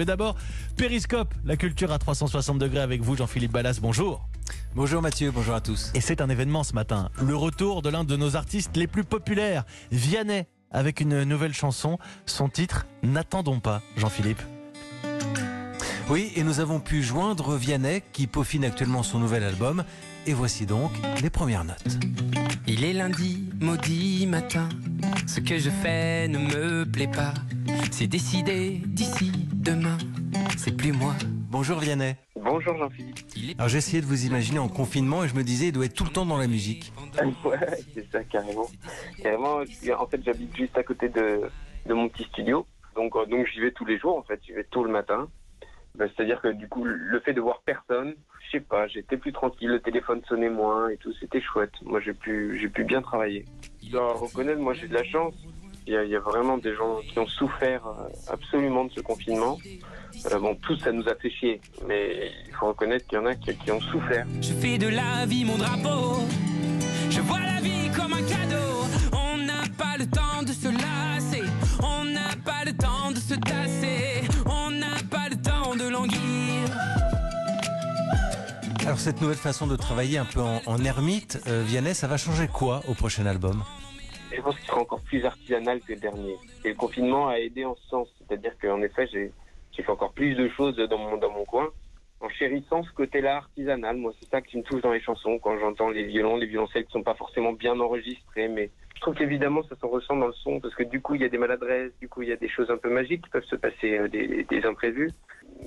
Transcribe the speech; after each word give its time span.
Mais 0.00 0.06
d'abord, 0.06 0.34
Périscope, 0.78 1.34
la 1.44 1.58
culture 1.58 1.92
à 1.92 1.98
360 1.98 2.58
degrés 2.58 2.80
avec 2.80 3.02
vous, 3.02 3.18
Jean-Philippe 3.18 3.52
Ballas. 3.52 3.80
Bonjour. 3.82 4.26
Bonjour 4.74 5.02
Mathieu, 5.02 5.30
bonjour 5.30 5.54
à 5.54 5.60
tous. 5.60 5.90
Et 5.92 6.00
c'est 6.00 6.22
un 6.22 6.30
événement 6.30 6.64
ce 6.64 6.72
matin. 6.72 7.10
Le 7.20 7.36
retour 7.36 7.82
de 7.82 7.90
l'un 7.90 8.02
de 8.02 8.16
nos 8.16 8.34
artistes 8.34 8.78
les 8.78 8.86
plus 8.86 9.04
populaires, 9.04 9.64
Vianney, 9.92 10.46
avec 10.70 11.02
une 11.02 11.24
nouvelle 11.24 11.52
chanson. 11.52 11.98
Son 12.24 12.48
titre, 12.48 12.86
N'attendons 13.02 13.60
pas, 13.60 13.82
Jean-Philippe. 13.98 14.40
Oui, 16.08 16.32
et 16.34 16.44
nous 16.44 16.60
avons 16.60 16.80
pu 16.80 17.02
joindre 17.02 17.56
Vianney 17.56 18.02
qui 18.14 18.26
peaufine 18.26 18.64
actuellement 18.64 19.02
son 19.02 19.18
nouvel 19.18 19.42
album. 19.42 19.84
Et 20.26 20.32
voici 20.32 20.64
donc 20.64 20.92
les 21.22 21.28
premières 21.28 21.64
notes. 21.64 21.98
Il 22.66 22.84
est 22.84 22.94
lundi, 22.94 23.50
maudit 23.60 24.26
matin. 24.26 24.66
Ce 25.26 25.40
que 25.40 25.58
je 25.58 25.68
fais 25.68 26.26
ne 26.26 26.38
me 26.38 26.84
plaît 26.86 27.06
pas. 27.06 27.34
C'est 27.90 28.06
décidé 28.06 28.80
d'ici 28.86 29.32
demain. 29.54 29.98
C'est 30.56 30.76
plus 30.76 30.92
moi. 30.92 31.14
Bonjour 31.50 31.78
Vianney. 31.78 32.14
Bonjour 32.36 32.76
Jean-Philippe. 32.76 33.18
Alors 33.58 33.68
j'ai 33.68 33.78
essayé 33.78 34.00
de 34.00 34.06
vous 34.06 34.26
imaginer 34.26 34.58
en 34.58 34.68
confinement 34.68 35.24
et 35.24 35.28
je 35.28 35.34
me 35.34 35.42
disais, 35.42 35.66
il 35.68 35.72
doit 35.72 35.84
être 35.86 35.94
tout 35.94 36.04
le 36.04 36.10
temps 36.10 36.26
dans 36.26 36.38
la 36.38 36.46
musique. 36.46 36.92
Ouais, 37.44 37.58
c'est 37.92 38.10
ça, 38.10 38.22
carrément. 38.24 38.66
Carrément, 39.22 39.56
en 39.98 40.06
fait, 40.06 40.22
j'habite 40.24 40.56
juste 40.56 40.78
à 40.78 40.82
côté 40.82 41.08
de, 41.08 41.42
de 41.86 41.94
mon 41.94 42.08
petit 42.08 42.24
studio. 42.24 42.66
Donc, 42.94 43.14
euh, 43.16 43.26
donc 43.26 43.46
j'y 43.52 43.60
vais 43.60 43.72
tous 43.72 43.84
les 43.84 43.98
jours, 43.98 44.16
en 44.16 44.22
fait. 44.22 44.40
J'y 44.46 44.52
vais 44.52 44.64
tôt 44.64 44.84
le 44.84 44.92
matin. 44.92 45.28
Ben, 45.96 46.08
C'est-à-dire 46.14 46.40
que 46.40 46.48
du 46.48 46.68
coup, 46.68 46.84
le 46.84 47.20
fait 47.20 47.32
de 47.34 47.40
voir 47.40 47.62
personne, 47.66 48.14
je 48.46 48.52
sais 48.52 48.60
pas, 48.60 48.86
j'étais 48.86 49.16
plus 49.16 49.32
tranquille, 49.32 49.68
le 49.68 49.80
téléphone 49.80 50.22
sonnait 50.28 50.48
moins 50.48 50.88
et 50.88 50.96
tout, 50.98 51.12
c'était 51.20 51.40
chouette. 51.42 51.72
Moi, 51.82 52.00
j'ai 52.00 52.14
pu, 52.14 52.56
j'ai 52.60 52.68
pu 52.68 52.84
bien 52.84 53.02
travailler. 53.02 53.44
Je 53.84 53.90
dois 53.90 54.14
reconnaître, 54.14 54.60
moi, 54.60 54.72
j'ai 54.72 54.86
de 54.88 54.94
la 54.94 55.04
chance. 55.04 55.34
Il 55.86 55.94
y, 55.94 55.96
a, 55.96 56.04
il 56.04 56.10
y 56.10 56.16
a 56.16 56.20
vraiment 56.20 56.58
des 56.58 56.74
gens 56.74 56.98
qui 57.10 57.18
ont 57.18 57.26
souffert 57.26 57.84
euh, 57.86 58.32
absolument 58.32 58.84
de 58.84 58.92
ce 58.92 59.00
confinement. 59.00 59.58
Euh, 60.30 60.38
bon, 60.38 60.54
tous, 60.56 60.76
ça 60.78 60.92
nous 60.92 61.08
a 61.08 61.14
fait 61.16 61.30
chier, 61.30 61.60
mais 61.88 62.30
il 62.46 62.54
faut 62.54 62.68
reconnaître 62.68 63.06
qu'il 63.06 63.18
y 63.18 63.20
en 63.20 63.26
a 63.26 63.34
qui, 63.34 63.54
qui 63.56 63.70
ont 63.72 63.80
souffert. 63.80 64.24
Je 64.40 64.52
fais 64.52 64.78
de 64.78 64.88
la 64.88 65.26
vie 65.26 65.44
mon 65.44 65.56
drapeau. 65.56 66.20
Je 67.10 67.20
vois 67.20 67.40
la 67.40 67.60
vie 67.60 67.90
comme 67.96 68.12
un 68.12 68.22
cadeau. 68.22 68.84
On 69.12 69.36
n'a 69.38 69.62
pas 69.76 69.96
le 69.98 70.06
temps 70.06 70.42
de 70.42 70.52
se 70.52 70.68
lasser. 70.68 71.42
On 71.82 72.04
n'a 72.04 72.36
pas 72.44 72.64
le 72.64 72.72
temps 72.76 73.10
de 73.10 73.18
se 73.18 73.34
tasser. 73.34 74.28
On 74.46 74.70
n'a 74.70 74.96
pas 75.10 75.28
le 75.28 75.36
temps 75.36 75.74
de 75.74 75.88
languir. 75.88 76.20
Alors 78.84 78.98
cette 78.98 79.20
nouvelle 79.20 79.36
façon 79.36 79.66
de 79.66 79.76
travailler 79.76 80.18
un 80.18 80.24
peu 80.24 80.40
en, 80.40 80.60
en 80.66 80.84
ermite, 80.84 81.40
euh, 81.48 81.62
Vianney, 81.66 81.94
ça 81.94 82.06
va 82.06 82.16
changer 82.16 82.48
quoi 82.48 82.82
au 82.88 82.94
prochain 82.94 83.26
album? 83.26 83.62
Je 84.34 84.40
pense 84.40 84.56
qu'il 84.56 84.66
sera 84.66 84.80
encore 84.80 85.00
plus 85.00 85.24
artisanal 85.24 85.80
que 85.80 85.92
le 85.92 86.00
dernier. 86.00 86.36
Et 86.64 86.68
le 86.68 86.74
confinement 86.74 87.28
a 87.28 87.38
aidé 87.38 87.64
en 87.64 87.74
ce 87.74 87.88
sens. 87.88 88.08
C'est-à-dire 88.18 88.52
qu'en 88.60 88.80
effet, 88.82 89.06
j'ai 89.08 89.32
fait 89.82 89.90
encore 89.90 90.12
plus 90.12 90.34
de 90.34 90.48
choses 90.50 90.76
dans 90.76 90.98
mon, 90.98 91.44
coin, 91.44 91.70
en 92.20 92.28
chérissant 92.28 92.82
ce 92.82 92.92
côté-là 92.92 93.36
artisanal. 93.36 93.96
Moi, 93.96 94.12
c'est 94.20 94.28
ça 94.28 94.40
qui 94.40 94.58
me 94.58 94.62
touche 94.62 94.82
dans 94.82 94.92
les 94.92 95.00
chansons, 95.00 95.38
quand 95.38 95.58
j'entends 95.58 95.88
les 95.88 96.04
violons, 96.04 96.36
les 96.36 96.46
violoncelles 96.46 96.84
qui 96.84 96.92
sont 96.92 97.02
pas 97.02 97.14
forcément 97.14 97.52
bien 97.52 97.78
enregistrés, 97.80 98.48
mais 98.48 98.70
je 98.94 99.00
trouve 99.00 99.14
qu'évidemment, 99.14 99.62
ça 99.62 99.76
s'en 99.80 99.88
ressent 99.88 100.16
dans 100.16 100.26
le 100.26 100.32
son, 100.34 100.60
parce 100.60 100.74
que 100.74 100.82
du 100.82 101.00
coup, 101.00 101.14
il 101.14 101.22
y 101.22 101.24
a 101.24 101.30
des 101.30 101.38
maladresses, 101.38 101.92
du 102.00 102.08
coup, 102.08 102.20
il 102.20 102.28
y 102.28 102.32
a 102.32 102.36
des 102.36 102.50
choses 102.50 102.70
un 102.70 102.76
peu 102.76 102.90
magiques 102.90 103.24
qui 103.24 103.30
peuvent 103.30 103.44
se 103.44 103.56
passer, 103.56 103.98
euh, 103.98 104.08
des, 104.08 104.62
imprévus. 104.66 105.10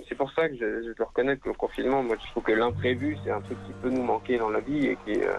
C'est 0.08 0.16
pour 0.16 0.31
ça 0.34 0.47
que 0.47 0.56
je, 0.56 0.84
je 0.88 0.95
dois 0.95 1.08
reconnaître 1.08 1.41
que 1.41 1.50
le 1.50 1.56
confinement, 1.56 2.03
moi, 2.03 2.16
je 2.23 2.30
trouve 2.30 2.44
que 2.44 2.52
l'imprévu, 2.52 3.17
c'est 3.23 3.31
un 3.31 3.41
truc 3.41 3.58
qui 3.66 3.73
peut 3.81 3.89
nous 3.89 4.03
manquer 4.03 4.38
dans 4.38 4.52
la 4.52 4.59
vie 4.59 4.86
et 4.86 4.97
qui, 5.03 5.19
euh, 5.19 5.34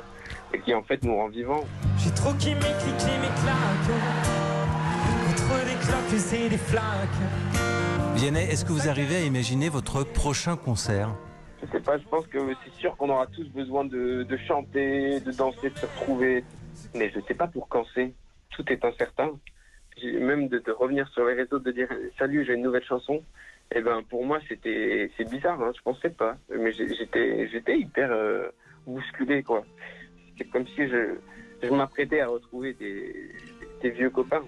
et 0.52 0.58
qui 0.58 0.74
en 0.74 0.82
fait, 0.82 1.04
nous 1.04 1.14
rend 1.14 1.28
vivants. 1.28 1.64
J'ai 2.04 2.10
trop 2.10 2.34
kiffé 2.34 2.60
cliquer 2.60 3.16
mes 3.16 3.32
claques 3.40 3.90
Contre 5.24 5.64
des 5.64 5.86
cloques 5.86 6.34
et 6.34 6.48
des 6.50 6.58
flaques 6.58 7.08
Vianney, 8.16 8.44
est-ce 8.44 8.66
que 8.66 8.72
vous 8.72 8.90
arrivez 8.90 9.16
à 9.16 9.20
imaginer 9.20 9.70
votre 9.70 10.04
prochain 10.04 10.54
concert? 10.56 11.08
Je 11.62 11.66
sais 11.72 11.80
pas, 11.80 11.96
je 11.96 12.04
pense 12.04 12.26
que 12.26 12.38
c'est 12.62 12.74
sûr 12.74 12.94
qu'on 12.98 13.08
aura 13.08 13.26
tous 13.28 13.48
besoin 13.48 13.86
de, 13.86 14.22
de 14.22 14.36
chanter, 14.36 15.18
de 15.20 15.32
danser, 15.32 15.70
de 15.70 15.78
se 15.78 15.86
retrouver. 15.86 16.44
Mais 16.94 17.10
je 17.10 17.20
sais 17.20 17.32
pas 17.32 17.46
pour 17.46 17.68
quand 17.68 17.86
c'est. 17.94 18.12
Tout 18.50 18.70
est 18.70 18.84
incertain. 18.84 19.30
Même 20.02 20.48
de, 20.48 20.58
de 20.58 20.72
revenir 20.72 21.08
sur 21.08 21.24
les 21.24 21.32
réseaux, 21.32 21.58
de 21.58 21.72
dire 21.72 21.88
salut, 22.18 22.44
j'ai 22.44 22.52
une 22.52 22.64
nouvelle 22.64 22.84
chanson. 22.84 23.22
Et 23.74 23.80
ben 23.80 24.02
pour 24.10 24.26
moi 24.26 24.40
c'était 24.46 25.10
c'est 25.16 25.30
bizarre, 25.30 25.58
hein, 25.62 25.72
je 25.74 25.80
pensais 25.80 26.10
pas. 26.10 26.36
Mais 26.54 26.70
j'étais 26.72 27.48
j'étais 27.48 27.78
hyper 27.78 28.12
euh, 28.12 28.48
bousculé 28.86 29.42
quoi. 29.42 29.64
C'est 30.36 30.44
comme 30.50 30.66
si 30.66 30.86
je, 30.88 31.16
je 31.64 31.74
m'apprêtais 31.74 32.20
à 32.20 32.28
retrouver 32.28 32.74
des, 32.74 33.30
des 33.82 33.90
vieux 33.90 34.10
copains. 34.10 34.42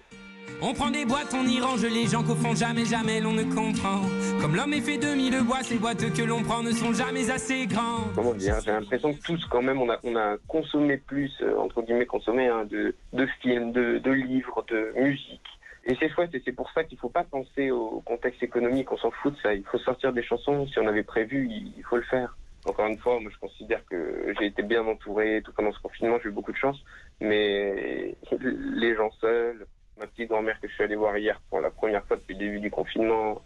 On 0.62 0.72
prend 0.72 0.91
des 0.91 1.04
boîtes, 1.04 1.34
on 1.34 1.47
y 1.47 1.60
range 1.60 1.84
les 1.84 2.06
gens 2.06 2.22
qu'au 2.22 2.34
fond 2.34 2.54
jamais, 2.54 2.87
jamais 2.87 3.21
l'on 3.21 3.32
ne 3.32 3.43
comprend. 3.43 4.00
Comme 4.41 4.56
l'homme 4.56 4.72
est 4.72 4.81
fait 4.81 4.97
de 4.97 5.15
mille 5.15 5.38
bois, 5.43 5.62
ces 5.62 5.77
boîtes 5.77 6.10
que 6.15 6.22
l'on 6.22 6.43
prend 6.43 6.62
ne 6.62 6.71
sont 6.71 6.94
jamais 6.94 7.28
assez 7.31 7.66
grandes. 7.66 8.15
comment 8.15 8.32
dire, 8.32 8.56
j'ai 8.65 8.71
l'impression 8.71 9.12
que 9.12 9.21
tous 9.21 9.44
quand 9.50 9.60
même 9.60 9.82
on 9.82 9.91
a, 9.91 9.99
on 10.03 10.16
a 10.16 10.37
consommé 10.49 10.97
plus, 10.97 11.31
euh, 11.43 11.59
entre 11.59 11.82
guillemets 11.82 12.06
consommé, 12.06 12.47
hein, 12.47 12.65
de, 12.65 12.94
de 13.12 13.27
films, 13.43 13.72
de, 13.72 13.98
de 13.98 14.10
livres, 14.10 14.65
de 14.69 14.93
musique. 14.97 15.43
Et 15.84 15.94
c'est 16.00 16.09
chouette 16.09 16.34
et 16.34 16.43
c'est 16.44 16.53
pour 16.53 16.71
ça 16.72 16.84
qu'il 16.84 16.98
faut 16.98 17.10
pas 17.10 17.25
penser 17.25 17.71
au 17.71 18.00
contexte 18.06 18.43
économique, 18.43 18.91
on 18.91 18.97
s'en 18.97 19.10
fout 19.10 19.34
de 19.34 19.38
ça. 19.43 19.54
Il 19.54 19.65
faut 19.65 19.78
sortir 19.78 20.12
des 20.12 20.22
chansons, 20.22 20.66
si 20.69 20.78
on 20.78 20.87
avait 20.87 21.04
prévu, 21.04 21.48
il 21.50 21.83
faut 21.84 21.97
le 21.97 22.03
faire. 22.03 22.34
Encore 22.66 22.87
une 22.87 22.99
fois, 22.99 23.21
moi 23.21 23.31
je 23.32 23.38
considère 23.38 23.84
que 23.87 24.34
j'ai 24.38 24.47
été 24.47 24.62
bien 24.62 24.84
entouré 24.87 25.41
tout 25.44 25.53
pendant 25.53 25.72
ce 25.72 25.81
confinement, 25.81 26.19
j'ai 26.22 26.28
eu 26.28 26.32
beaucoup 26.32 26.53
de 26.53 26.56
chance, 26.56 26.78
mais 27.21 28.16
les 28.41 28.94
gens 28.97 29.10
seuls, 29.21 29.66
ma 29.99 30.06
petite 30.06 30.28
grand-mère 30.28 30.60
que 30.60 30.69
je 30.69 30.75
suis 30.75 30.84
allé 30.84 30.97
voir 30.97 31.16
hier 31.16 31.41
pour 31.49 31.60
la 31.60 31.71
première 31.71 32.04
fois 32.06 32.16
depuis 32.16 32.34
le 32.34 32.41
début 32.41 32.60
du 32.60 32.71
confinement, 32.71 33.41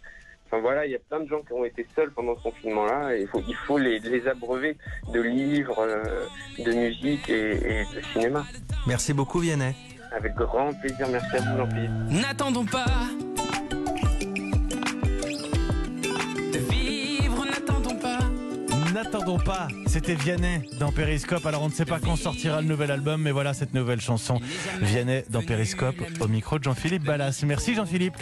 Enfin 0.51 0.59
voilà, 0.59 0.85
il 0.85 0.91
y 0.91 0.95
a 0.95 0.99
plein 0.99 1.21
de 1.21 1.29
gens 1.29 1.41
qui 1.43 1.53
ont 1.53 1.63
été 1.63 1.87
seuls 1.95 2.11
pendant 2.11 2.35
ce 2.35 2.43
confinement-là 2.43 3.15
et 3.15 3.21
il 3.21 3.27
faut, 3.27 3.41
il 3.47 3.55
faut 3.55 3.77
les, 3.77 3.99
les 3.99 4.27
abreuver 4.27 4.75
de 5.13 5.21
livres, 5.21 5.79
euh, 5.79 6.25
de 6.59 6.73
musique 6.73 7.29
et, 7.29 7.51
et 7.51 7.85
de 7.85 8.01
cinéma. 8.11 8.43
Merci 8.85 9.13
beaucoup 9.13 9.39
Vianney. 9.39 9.73
Avec 10.11 10.33
grand 10.33 10.73
plaisir, 10.73 11.07
merci 11.09 11.37
à 11.37 11.39
vous 11.39 11.57
Jean-Philippe. 11.57 11.91
N'attendons 12.09 12.65
pas 12.65 12.85
N'attendons 19.11 19.39
pas, 19.39 19.67
c'était 19.87 20.15
Vianney 20.15 20.61
dans 20.79 20.93
Périscope. 20.93 21.45
Alors 21.45 21.63
on 21.63 21.67
ne 21.67 21.73
sait 21.73 21.83
pas 21.83 21.99
quand 21.99 22.15
sortira 22.15 22.61
le 22.61 22.67
nouvel 22.67 22.91
album, 22.91 23.21
mais 23.21 23.31
voilà 23.31 23.53
cette 23.53 23.73
nouvelle 23.73 23.99
chanson. 23.99 24.39
Vianney 24.79 25.25
dans 25.29 25.41
Périscope, 25.41 25.97
au 26.21 26.29
micro 26.29 26.57
de 26.59 26.63
Jean-Philippe 26.63 27.03
Ballas. 27.03 27.43
Merci 27.45 27.75
Jean-Philippe. 27.75 28.15